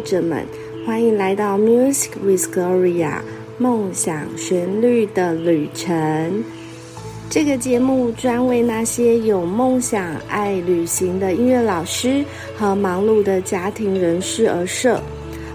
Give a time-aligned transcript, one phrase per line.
[0.00, 0.44] 者们，
[0.86, 3.20] 欢迎来到 Music with Gloria
[3.58, 6.44] 梦想旋律的旅程。
[7.28, 12.24] 这个节目专为那些有梦想、爱旅行的音乐老师
[12.56, 15.00] 和忙碌的家庭人士而设。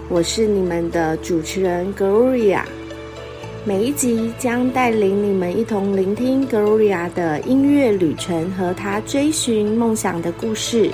[0.08, 2.62] 我是你们的主持人 Gloria。
[3.66, 10.92] 每一集将带领你们一同聆听 Gloria 的音乐旅程和她追寻梦想的故事。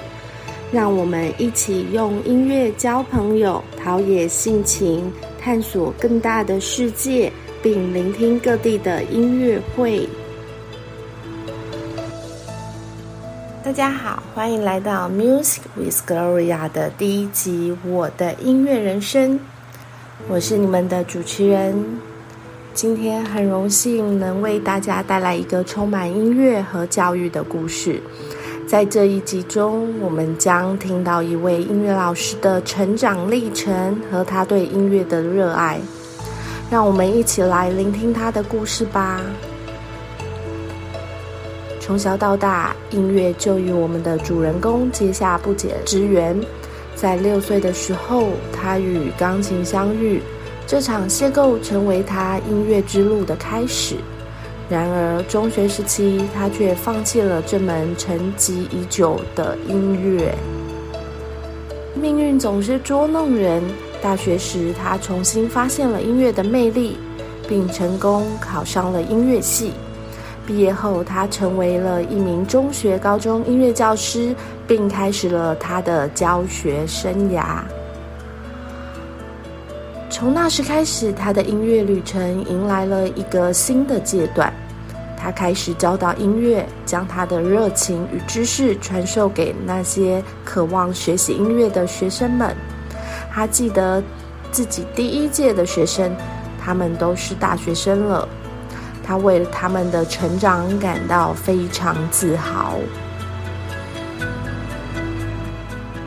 [0.71, 7.29] 让我们一起用音乐交朋友，陶冶性情，探索更大的世界，
[7.61, 10.07] 并聆听各地的音乐会。
[13.61, 19.37] 大家好，欢迎来到 Music with Gloria 的第一集《我的音乐人生》。
[20.29, 21.83] 我是你们的主持人，
[22.73, 28.01] 今天很荣幸能为大家带来一个充满音乐和教育的故事。
[28.71, 35.77] 在这一集中，我们将听到一位音乐老师的成长历程和他对音乐的热爱。
[36.69, 39.19] 让我们一起来聆听他的故事吧。
[41.81, 46.39] 从小到大，音乐就与我们的主人公结下不解之缘。
[46.95, 50.21] 在六岁的时候，他与钢琴相遇，
[50.65, 53.97] 这场邂逅成为他音乐之路的开始。
[54.71, 60.33] 然而，中学时期，他却放弃了这门沉寂已久的音乐。
[61.93, 63.61] 命运总是捉弄人。
[64.01, 66.97] 大学时，他重新发现了音乐的魅力，
[67.49, 69.73] 并成功考上了音乐系。
[70.47, 74.33] 毕业后，他成为了一名中学、高中音乐教师，
[74.65, 77.59] 并开始了他的教学生涯。
[80.09, 84.51] 从那时开始，他的音乐旅程迎来了一个新的阶段。
[85.21, 92.55] 他开始教导音乐，将他的热情与知识传授给那些渴望学习音乐的学生们。
[93.31, 94.01] 他记得
[94.51, 96.11] 自己第一届的学生，
[96.59, 98.27] 他们都是大学生了。
[99.03, 102.79] 他为了他们的成长感到非常自豪。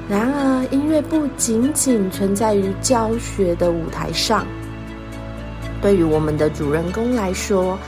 [0.08, 4.44] 然而，音乐不仅仅存在于教学的舞台上。
[5.80, 7.78] 对于我们的主人公来说，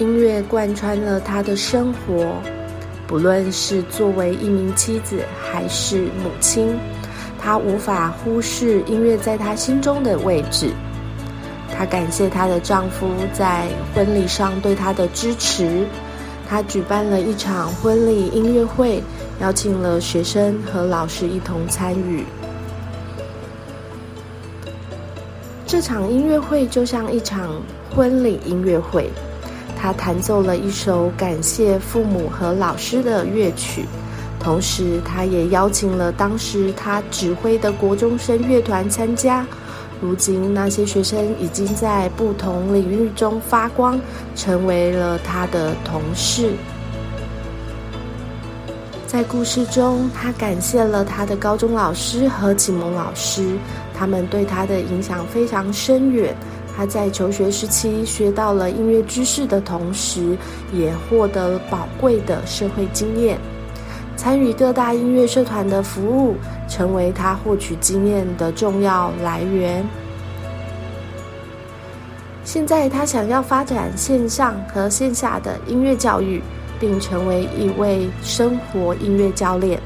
[0.00, 2.34] 音乐贯穿了他的生活，
[3.06, 6.74] 不论是作为一名妻子还是母亲，
[7.38, 10.70] 他无法忽视音乐在他心中的位置。
[11.76, 15.86] 她感谢她的丈夫在婚礼上对她的支持。
[16.48, 19.02] 她举办了一场婚礼音乐会，
[19.40, 22.24] 邀请了学生和老师一同参与。
[25.66, 27.62] 这场音乐会就像一场
[27.94, 29.10] 婚礼音乐会。
[29.80, 33.86] 他弹奏了一首感谢父母和老师的乐曲，
[34.38, 39.46] 同时他也邀请了当时他指挥的国中生乐团参加。
[40.02, 43.98] 如今，那些学生已经在不同领域中发光，
[44.36, 46.52] 成为了他的同事。
[49.06, 53.56] 在故事中，他感谢了他的高中老师和启蒙老师，
[53.94, 56.34] 他们对他的影响非常深远。
[56.76, 60.36] 他在求学时期学到了音乐知识的同时，
[60.72, 63.38] 也获得宝贵的社会经验。
[64.16, 66.36] 参与各大音乐社团的服务，
[66.68, 69.82] 成为他获取经验的重要来源。
[72.44, 76.42] 现在，他想要发展线上和线下的音乐教育，
[76.78, 79.80] 并成为一位生活音乐教练，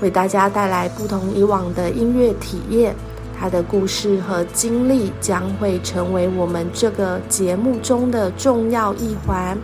[0.00, 2.94] 为大家带来不同以往的音乐体验。
[3.40, 9.56] 他的故事和经历将会成为我们这个节目中的重要一环。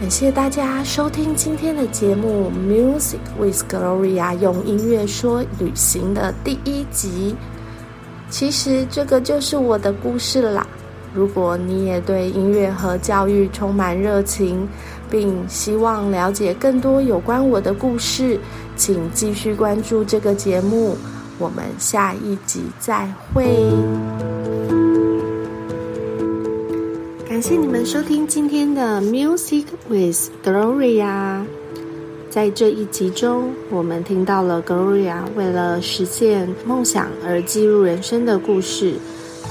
[0.00, 2.50] 感谢大家收听今天的节目
[2.98, 7.36] 《Music with Gloria》，用音乐说旅行的第一集。
[8.30, 10.66] 其实这个就是我的故事啦。
[11.12, 14.66] 如果你也对音乐和教育充满热情，
[15.10, 18.40] 并希望了解更多有关我的故事，
[18.80, 20.96] 请继续关注这个节目，
[21.38, 23.44] 我们下一集再会。
[27.28, 31.44] 感谢你们收听今天的 Music with Gloria。
[32.30, 38.94] 在这一集中，我们听到了 Gloria 为了实现梦想而记录人生的故事。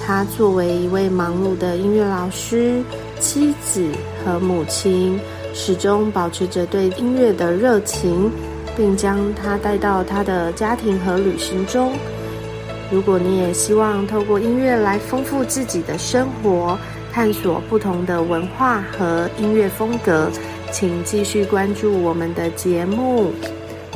[0.04, 2.82] 她作为一位忙碌的音乐老师、
[3.20, 3.86] 妻子
[4.26, 5.20] 和母亲，
[5.54, 8.32] 始终保持着对音乐的热情。
[8.80, 11.92] 并将它带到他的家庭和旅行中。
[12.90, 16.80] 如果你也希望透过音乐来丰富自己的生活，
[17.12, 20.32] 探索不同的文化和音乐风格，
[20.72, 23.34] 请继续关注我们的节目。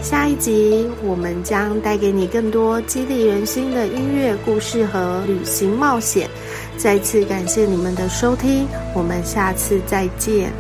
[0.02, 6.30] 下一集我们将带给你更多激励人心的音乐故事和旅行冒险。
[6.76, 10.52] 再次感谢你们的收听，我们下次再见。